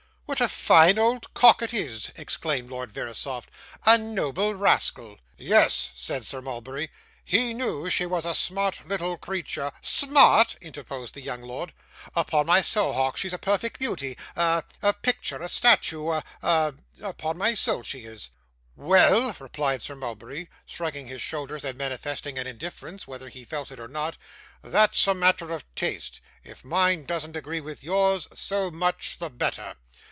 'What 0.25 0.39
a 0.39 0.47
fine 0.47 0.97
old 0.97 1.33
cock 1.33 1.61
it 1.61 1.73
is!' 1.73 2.09
exclaimed 2.15 2.69
Lord 2.69 2.89
Verisopht; 2.89 3.49
'a 3.85 3.97
noble 3.97 4.55
rascal!' 4.55 5.19
'Yes,' 5.37 5.91
said 5.93 6.25
Sir 6.25 6.41
Mulberry, 6.41 6.89
'he 7.25 7.53
knew 7.53 7.89
she 7.89 8.05
was 8.05 8.25
a 8.25 8.33
smart 8.33 8.87
little 8.87 9.17
creature' 9.17 9.73
'Smart!' 9.81 10.55
interposed 10.61 11.15
the 11.15 11.21
young 11.21 11.41
lord. 11.41 11.73
'Upon 12.15 12.45
my 12.45 12.61
soul, 12.61 12.93
Hawk, 12.93 13.17
she's 13.17 13.33
a 13.33 13.37
perfect 13.37 13.77
beauty 13.77 14.17
a 14.37 14.63
a 14.81 14.93
picture, 14.93 15.41
a 15.43 15.49
statue, 15.49 16.09
a 16.11 16.23
a 16.41 16.73
upon 17.03 17.37
my 17.37 17.53
soul 17.53 17.83
she 17.83 18.05
is!' 18.05 18.29
'Well,' 18.77 19.35
replied 19.37 19.83
Sir 19.83 19.95
Mulberry, 19.95 20.49
shrugging 20.65 21.07
his 21.07 21.21
shoulders 21.21 21.65
and 21.65 21.77
manifesting 21.77 22.39
an 22.39 22.47
indifference, 22.47 23.05
whether 23.05 23.27
he 23.27 23.43
felt 23.43 23.69
it 23.69 23.81
or 23.81 23.89
not; 23.89 24.15
'that's 24.63 25.05
a 25.07 25.13
matter 25.13 25.51
of 25.51 25.65
taste; 25.75 26.21
if 26.41 26.63
mine 26.63 27.03
doesn't 27.03 27.35
agree 27.35 27.59
with 27.59 27.83
yours, 27.83 28.29
so 28.33 28.71
much 28.71 29.17
the 29.19 29.29
better. 29.29 29.75